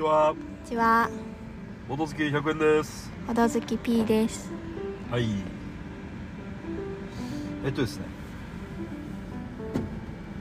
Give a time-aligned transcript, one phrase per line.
[0.00, 0.28] ちは。
[0.30, 1.10] こんにちは、
[1.86, 3.12] 元付き100円です。
[3.26, 4.50] ほどずき P です。
[5.10, 5.26] はい。
[7.66, 8.04] えっとですね。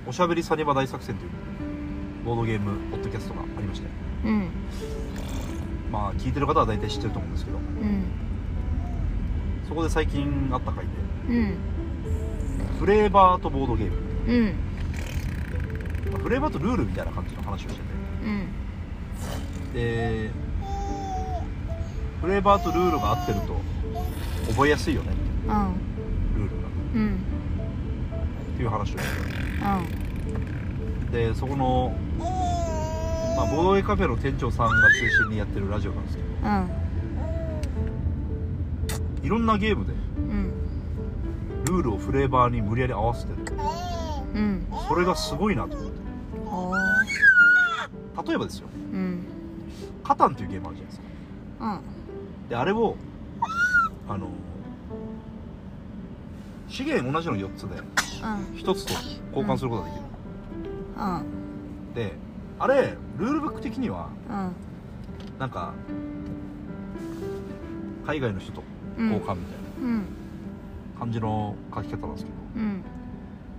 [0.07, 1.31] おしゃべりサニバ大作戦という
[2.23, 3.87] ボードゲームポッドキャストがありまして。
[4.23, 4.49] うん、
[5.91, 7.57] まあ聞いてる方は大体知ってると思うんですけど。
[7.57, 8.03] うん、
[9.67, 11.35] そこで最近あった回で。
[11.35, 11.57] うん、
[12.79, 13.97] フレーバーとボードゲーム。
[14.25, 14.53] うん、
[16.13, 17.81] まあフレーバーとルールみたいな感じの話をしてて。
[18.23, 18.47] うん、
[19.73, 20.31] で
[22.21, 23.55] フレーバーとルールが合ってると
[24.49, 25.11] 覚えやすいよね
[25.43, 25.75] みたいなうん、
[26.35, 27.15] ルールがうん、
[28.53, 29.01] っていう話をして
[29.61, 31.95] うん、でそこの、
[33.37, 36.29] まあ、ボードゲーカフェの店長さんが中心にやってるラジオなんですけど。
[36.43, 36.49] う
[39.21, 40.51] ん、いろんなゲームでうん、
[41.65, 43.39] ルールをフレーバーに無理やり合わせてる。
[44.33, 45.99] うん、それがすごいなと思って。
[46.45, 48.67] おー、例えばですよ。
[48.93, 49.25] うん、
[50.09, 51.05] カタンっていうゲームあるじゃないですか。
[51.61, 52.95] うん、であれを
[54.07, 54.27] あの
[56.67, 58.93] 資源同じの4つでうん、1つと
[59.33, 60.03] 交換することができる、
[60.97, 62.13] うん、で
[62.57, 64.51] あれルールブック的にはうん、
[65.39, 65.73] なんか
[68.05, 68.61] 海外の人と
[68.97, 69.37] 交換みたいな
[69.81, 70.05] うん、
[70.99, 72.83] 感じの書き方なんですけど、うん、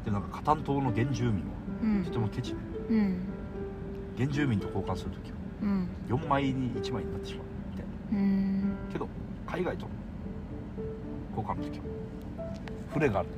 [0.05, 1.41] でなんかカタン島の原住民は
[1.83, 2.05] うん。
[2.05, 2.59] とて、もケチで
[2.91, 3.29] うん、
[4.19, 8.19] 原住民と交換するときはうん、4枚に1枚になってしまうみたいな。
[8.19, 9.09] うん、けど
[9.47, 9.91] 海外との
[11.37, 11.85] 交換の時は
[12.93, 13.29] フレがある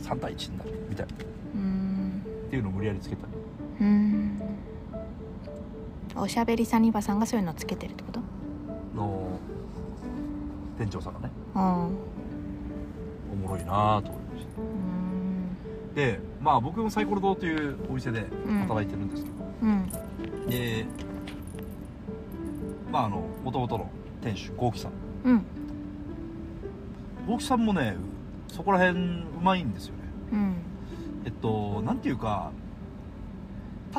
[0.00, 1.12] 3対1になるみたいな。
[1.12, 1.16] っ
[1.54, 3.32] うん、ていうのを無理やりつけたり。
[3.80, 4.40] うん。
[6.16, 8.20] おしゃべりサニバさんがそういうのつけてるってこと？
[8.94, 9.38] の
[10.78, 11.30] 店長さんがね。
[11.54, 11.86] うん、お
[13.48, 15.56] もろいなぁと思いましうん、
[15.94, 18.26] たでまあ僕もサイコロ堂というお店で
[18.60, 19.88] 働いてるんですけど、うん、
[20.48, 20.86] で
[22.92, 23.90] まああの元々の
[24.22, 24.92] 店主豪輝さん。
[25.24, 25.42] うん、
[27.26, 27.96] 豪輝さんもね
[28.48, 30.00] そこら辺うまいんですよね。
[30.32, 30.54] うん、
[31.24, 32.52] えっとなんていうか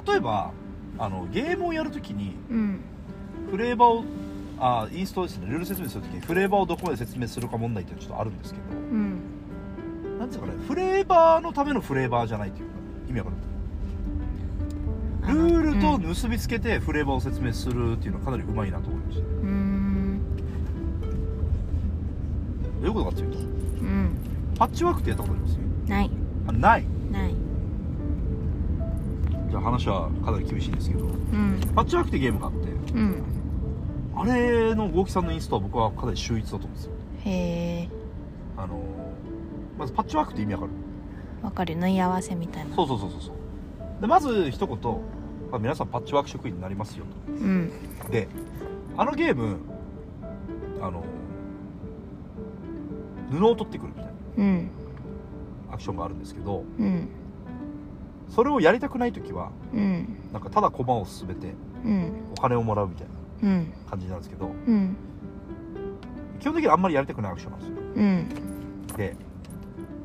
[0.07, 0.51] 例えば
[0.99, 2.79] あのゲームをやるときにうん、
[3.49, 4.03] フレーバーを
[4.59, 5.47] あインストですね。
[5.49, 9.19] ルール説明するときにフレーバーをどこまで説明するか問題っていうのはちょっとあるんですけどうん、
[10.19, 10.53] なんていうかね。
[10.67, 12.73] フレーバーのためのフレーバーじゃないというか
[13.09, 13.37] 意味わかる？
[15.33, 19.23] ルールと結びつけてフレーバーを説明するっていうのはかなりうまいなと思いました。
[19.23, 20.21] どうん、
[22.81, 23.41] ういうことかっていうとう
[23.85, 24.15] ん、
[24.57, 25.57] パッチワークってやったことあります？
[25.87, 26.11] ない、
[26.47, 26.85] あない。
[27.11, 27.35] ない、
[29.49, 33.23] じゃあ話はかなり厳しいんですけどうん、パッチワークってゲームがあってうん、
[34.15, 36.91] あれの豪輝さんのインストは僕はかなり秀逸だと思うんですよ。
[37.25, 37.29] へ
[37.83, 37.89] え、
[38.57, 38.81] あの
[39.77, 40.71] まずパッチワークって意味わかる？
[41.43, 42.75] わかる、縫い合わせみたいな。
[42.75, 43.35] そうそうそうそうそう。
[44.01, 44.77] でまず一言、
[45.53, 47.71] まあ、皆さんパッチワーク職員になりますようん、
[48.01, 48.27] とで
[48.97, 49.57] あのゲーム
[50.81, 51.03] あの
[53.29, 54.71] 布を取ってくるみたいなうん、
[55.71, 57.07] アクションがあるんですけどうん、
[58.29, 61.53] それをやりたくない時はうん、なんかただ駒を進めて
[61.85, 63.07] うん、お金をもらうみたい
[63.43, 64.97] なうん、感じなんですけどうん、
[66.39, 67.75] 基本的にはあんまりやりたくないアクションなんですよ。
[67.95, 69.15] うん、で、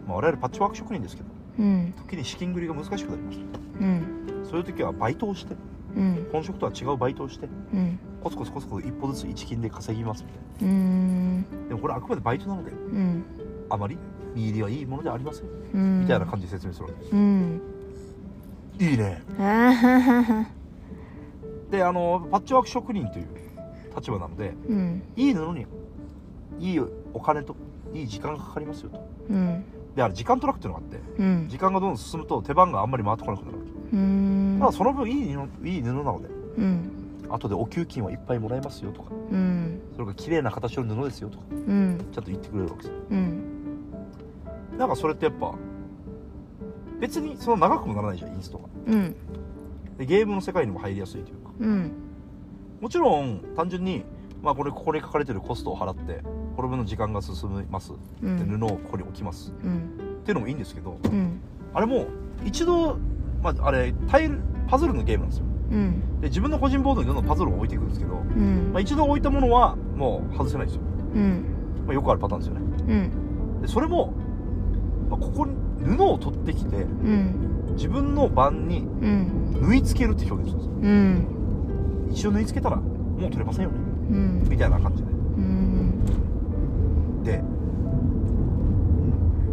[0.07, 1.29] まあ、我々パッチワーク職人ですけど
[1.59, 3.39] うん、時に資金繰りが難しくなります
[3.81, 5.55] うん、そういう時はバイトをして
[5.97, 13.25] うん、本職とは違うバイトをしてうん、コツコツコツコツ一歩ずつ一金で稼ぎますみたいうん、なでもこれあくまでバイトなのでうん、
[13.71, 13.97] あまり
[14.35, 15.47] 見入りはいいものではありません。
[15.75, 17.61] うん、みたいな感じで説明するわけですうん、
[18.79, 19.23] いいね。
[21.71, 23.27] であのパッチワーク職人という
[23.95, 25.67] 立場なのでうん、いい布に
[26.61, 26.81] いい
[27.13, 27.57] お金と
[27.95, 29.01] いい時間がかかりますよと。
[29.31, 33.97] うん、であれ時間トラックっていうのがあってうん、時間がどんどん進むと手番があんまり回ってこなくなるわけ。
[33.97, 34.28] うん、
[34.59, 36.29] ただその分いい布いい布なので。
[36.59, 36.91] うん、
[37.29, 39.13] 後でお給金はいっぱいもらえますよとか。
[39.31, 41.45] うん、それが綺麗な形の布ですよとか。
[41.51, 42.95] うん、ちゃんと言ってくれるわけですよ。
[43.11, 43.43] うん、
[44.77, 45.55] なんかそれってやっぱ
[47.01, 48.65] 別にその長くもならないじゃんインストが。
[48.87, 49.17] うん、
[49.99, 51.51] でゲームの世界にも入りやすいというか。
[51.61, 51.93] うん、
[52.81, 54.05] もちろん単純に
[54.43, 56.23] まあこれここに書かれてるコストを払って
[56.57, 57.91] この分の時間が進みます。
[57.91, 59.53] でうん、布をここに置きます。
[59.63, 59.77] うん、
[60.23, 61.41] っていうのもいいんですけどうん、
[61.73, 62.07] あれも
[62.45, 62.99] 一度
[63.43, 65.45] まああれタイルパズルのゲームなんですよ。
[65.71, 68.71] うん、で自分の個人ボードにどんどんパズルを置いていくんですけど、うん。
[68.73, 70.83] まあ、、一度置いたものはもう外せないんですよ、
[71.15, 71.45] うん、
[71.87, 72.61] まあ、よくあるパターンですよね。
[72.89, 74.15] うん、でそれも、
[75.11, 75.55] まあ、ここに
[75.97, 80.91] 布を取ってきてうん、自分の番にうん、縫い付けるって表現するんですよ。
[80.91, 82.83] うん、一応縫い付けたらも
[83.19, 83.77] う取れませんよね。
[84.11, 85.11] うん、みたいな感じで。
[85.11, 87.43] うん、で、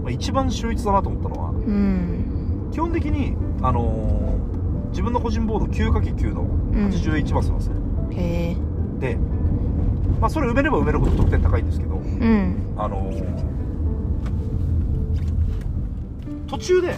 [0.02, 4.25] まあ、一番秀逸だなと思ったのはうん、基本的にあのー
[4.96, 6.46] 自分の個人ボード 9×9 の
[6.90, 7.76] 81マスなんですね、
[8.12, 8.56] へえ。
[9.02, 9.18] で、
[10.22, 12.74] まあ、それ埋めれば埋めるほど得点高いんですけどうん。
[12.78, 13.12] あの
[16.48, 16.96] 途中で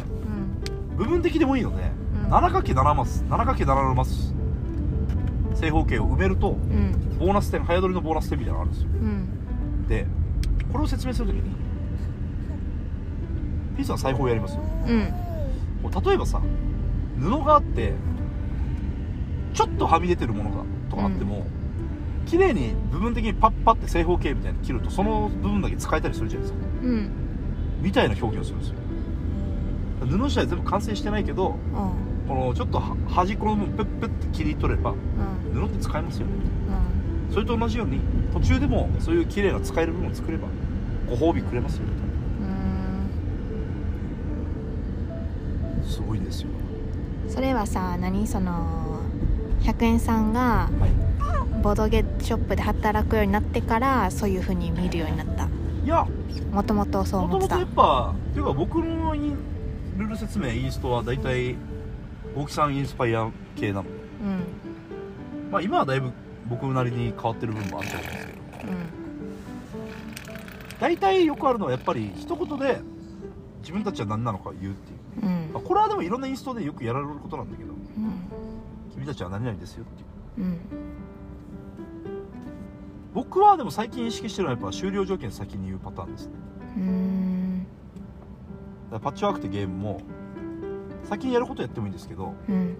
[0.92, 0.98] うん。
[0.98, 1.90] 部分的でもいいので、
[2.26, 2.32] うん。
[2.32, 4.32] 7×7 マス 7×7 のマス
[5.56, 7.18] 正方形を埋めるとうん。
[7.18, 8.90] ボーナス点早取りのボーナス点みたいなのがあるんですよ。
[8.94, 9.88] うん。
[9.88, 10.06] で
[10.72, 11.42] これを説明するときに
[13.76, 14.62] ピースは裁縫やりますよ。
[14.86, 15.14] うん。
[16.06, 16.40] 例えばさ
[17.19, 17.94] 布があって
[19.54, 21.46] ちょっとはみ出てるものがとかあっても、
[22.28, 26.68] 綺麗に部分的にパッパって正方形みたいに切るとその部分だけ使えたりするじゃないですか。
[26.84, 27.10] うん。
[27.81, 28.75] みたいな表現をするんですよ。
[30.02, 32.28] 布自体全部完成してないけどうん。
[32.28, 34.98] このちょっとは端っこの部分プップッて切り取ればうん。
[35.54, 36.34] 布って使えますよね。
[37.30, 37.34] うん。
[37.34, 38.00] それと同じように
[38.34, 40.48] 途中でもそういう綺麗な使える部分を作れば
[41.10, 42.00] ご褒美くれますよみたい
[45.81, 46.50] なすごいんですよ。
[46.50, 46.58] うん
[47.28, 48.28] それはさ何？
[48.28, 49.02] その
[49.62, 51.62] 100円さんがはい。
[51.62, 55.48] ボードゲショップで働くようになってからそういう風に見るようになった。
[55.84, 56.08] いや。
[56.52, 57.58] もともとそう思ってた。
[57.58, 61.56] もともとやっぱっていうか僕のルール説明インストは大体
[62.36, 63.84] 大木さんインスパイア系なの。
[63.84, 65.52] でうん。
[65.52, 66.12] まあ今はだいぶ
[66.48, 68.40] 僕なりに変わってる部分もあると思うんですけど。
[68.40, 68.78] うん。
[70.80, 72.80] 大体よくあるのはやっぱり一言で
[73.62, 75.50] 自分たちは何なのか言うっていう、うん。
[75.54, 77.74] まあ、これはでもいろんなインストでよくやられることなんだけど。
[77.74, 77.80] うん。
[78.94, 80.48] 君たちは何々ですよっていう。
[80.48, 80.60] うん。
[83.14, 86.34] 僕はでも最近意識してるのはやっぱ終了条件先に言うパターンですね。
[86.78, 87.68] うん。
[88.92, 90.02] パッチワークってゲームも
[91.04, 92.75] 先にやることやってもいいんですけどうん。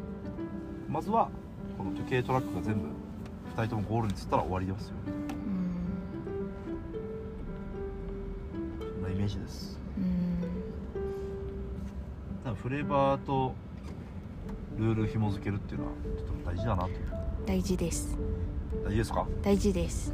[0.88, 1.30] まずは
[1.78, 2.88] この時計トラックが全部
[3.56, 4.94] 2人ともゴールにつったら終わりですよ
[8.80, 9.76] そんなイメージです
[12.62, 13.54] フレーバーと
[14.77, 16.98] ルール紐付けるっていうのはちょっと大事だなという。
[17.45, 18.18] 大事です。
[18.83, 19.25] 大事ですか？
[19.44, 20.13] 大事です。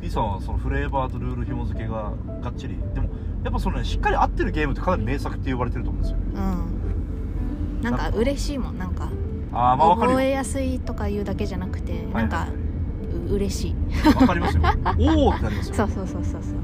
[0.00, 2.76] B さんはそのフレーバーとルール紐付けががっちり。
[2.94, 3.08] でも
[3.44, 6.18] やっぱそのねしっかり合ってるゲームってかなり名作って呼ばれてると思うんですよ。
[6.18, 6.40] ねう
[7.78, 7.80] ん。
[7.82, 8.78] なんか嬉しいもん。
[8.78, 9.10] なんか
[9.52, 12.48] ああまあ覚えやすいとか言うだけじゃなくてはいなんか
[13.28, 13.70] 嬉しい。
[13.70, 13.74] い
[14.16, 14.62] わかりますよ。
[14.98, 15.74] おおってなりますよ。
[15.74, 16.54] そうそうそうそうそう。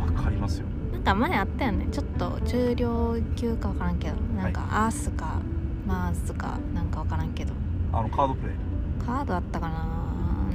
[0.00, 0.66] わかりますよ
[1.06, 1.86] か前あったよね。
[1.92, 4.16] ちょっと重量級か分からんけど。
[4.36, 5.40] なんかアースか
[5.86, 7.52] マーズかなんか分からんけど。
[7.92, 8.56] あのカードプレイ。
[9.04, 9.96] カードあったかな。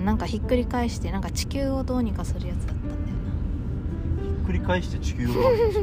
[0.04, 2.98] なんかひっくり返してなんか地球をどうにかするやつだったんだよ
[4.24, 5.78] ひっくり返して地球をなんです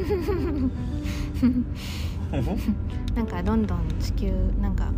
[1.45, 1.49] よ
[3.15, 4.89] な なんかどんどん地球なんか、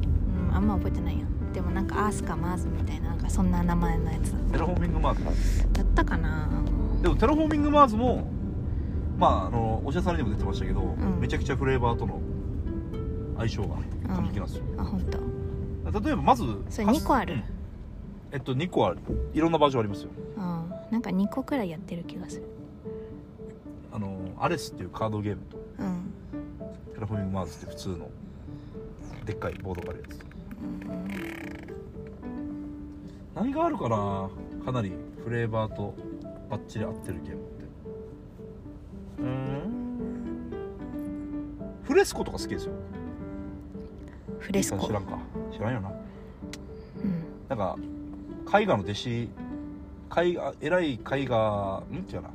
[0.49, 6.49] うん、あんま覚えてないやでもなんかアースかマーズみたいななんかそんな名前のやつテラフォーミングマーズだったかな。
[7.03, 8.27] でもテラフォーミングマーズも
[9.21, 11.19] まああのお医者さんにも出てましたけど、ん。
[11.19, 12.19] めちゃくちゃフレーバーとの
[13.37, 13.75] 相性が
[14.15, 14.99] 完璧なんですよ、あ本
[15.91, 15.99] 当。
[16.01, 17.35] 例えばまずそれ2個ある。
[17.35, 17.43] うん。
[18.31, 18.97] えっと2個ある。
[19.33, 20.09] いろんなバージョンありますよ。
[20.37, 22.45] うんなんか2個くらいやってる気がする。
[23.93, 26.13] あのアレスっていうカードゲームとうん。
[26.95, 28.09] テラフォーミングマーズって普通の
[29.23, 30.19] でっかいボードがあるやつ。
[33.35, 34.29] 何があるかな？
[34.65, 34.91] かなり
[35.23, 35.95] フレーバーと
[36.49, 37.60] バッチリ合ってるゲーム
[41.83, 42.73] フレスコとか好きですよ。
[44.39, 44.87] フレスコ。
[44.87, 45.17] 知らんか。
[45.51, 45.89] 知らんよな。
[45.89, 45.93] う
[47.07, 47.23] ん。
[47.49, 47.77] なんか
[48.59, 49.29] 絵画の弟子絵
[50.33, 51.97] 画偉い絵画ん？
[51.99, 52.33] っていうかな。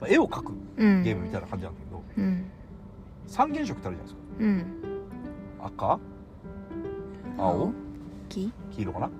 [0.00, 1.02] まあ絵を描くうん。
[1.02, 2.50] ゲームみたいな感じなんだけど、うん。
[3.26, 4.20] 三原色ってあるじゃないですか。
[4.40, 4.66] うん。
[5.60, 5.98] 赤？
[7.38, 7.72] 青？
[8.28, 8.82] 木黄？
[8.82, 9.06] 色かな？
[9.08, 9.12] で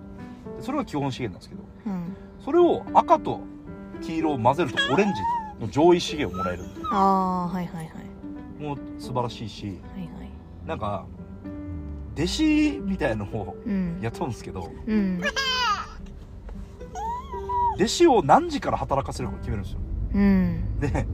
[0.60, 2.16] それが基本資源なんですけどうん。
[2.44, 3.40] それを赤と
[4.02, 5.20] 黄色を混ぜるとオレンジ
[5.60, 6.64] の上位資源をもらえる。
[6.66, 7.92] んでああはいはいは
[8.60, 8.62] い。
[8.62, 10.30] もう素晴らしいしはいはい。
[10.66, 11.06] なんか
[12.16, 13.98] 弟子みたいのをうん。
[14.02, 15.20] 雇うんですけどうん。
[17.76, 19.78] 弟子を何時から働かせるか決めるんですよ。
[20.14, 20.80] うん。
[20.80, 21.06] で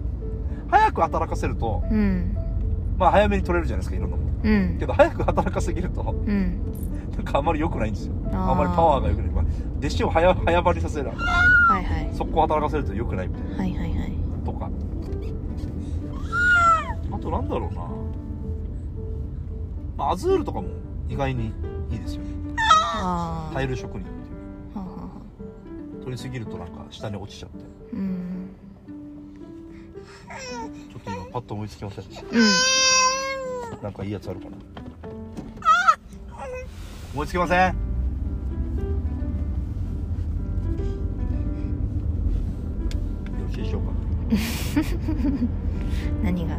[0.70, 2.36] 早く働かせるとうん。
[2.98, 4.30] まあ早めに取れるじゃないですかいろんなもの。
[4.42, 4.78] うん。
[4.78, 6.58] けど早く働かせすぎるとうん。
[7.14, 8.14] なんかあんまり良くないんですよ。
[8.32, 9.44] あまりパワーが良くない、まあ、
[9.78, 11.14] 弟子を早早場にさせるは
[11.80, 12.14] いはい。
[12.14, 13.56] 速攻働かせると良くないみたいな。
[13.58, 14.13] はいはいはい
[14.44, 14.70] とか。
[17.10, 17.88] あとなんだろうな、
[19.96, 20.68] まあ、アズールとかも
[21.08, 21.52] 意外に
[21.90, 22.28] いいですよね。
[23.52, 24.12] タイル職人ってい
[24.74, 24.78] う。
[24.78, 25.08] ははは
[26.00, 27.56] 取りすぎるとなんか下に落ちちゃって。
[27.92, 28.50] うん。
[30.90, 32.04] ちょっと今パッと思いつきません。
[32.04, 32.12] うん。
[33.82, 34.56] なんかいいやつあるかな。
[37.14, 37.83] 思いつきません？
[46.22, 46.56] 何が？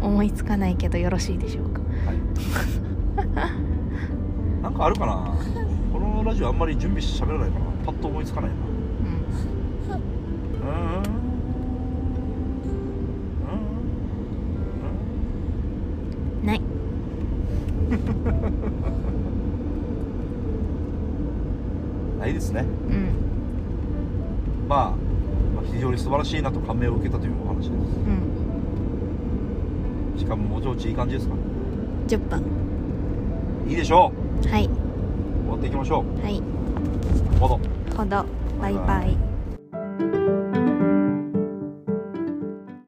[0.02, 1.80] 思いつかないけどよろしいでしょうか？
[2.06, 2.18] はい。
[4.62, 5.34] なんかあるかな？
[5.92, 8.56] このラジオあんまり準備して喋らないからパッと思いつかないな。
[8.56, 10.04] うん。
[10.68, 11.02] うん。
[16.42, 16.46] うん。
[16.46, 16.60] ない
[17.90, 17.96] うん。
[22.20, 22.32] ない。
[22.34, 22.62] ですね。
[22.62, 23.08] うん。
[24.68, 24.94] まあ、まあ
[25.72, 27.70] 非常に素晴らしいなと感銘を受けたというお話です。
[27.70, 27.74] う
[30.16, 30.18] ん。
[30.18, 31.34] しかももちろんいい感じですか
[32.08, 32.42] ？10分
[33.68, 34.12] いいでしょ
[34.50, 34.66] はい。
[34.66, 36.38] う終わっていきましょはい。
[36.38, 36.42] う
[37.40, 37.58] ほど。
[37.96, 38.24] ほど。
[38.60, 39.33] バイバイ